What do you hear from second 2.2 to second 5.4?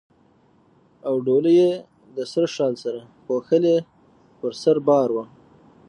سره شال سره پوښلې پر سر بار وه.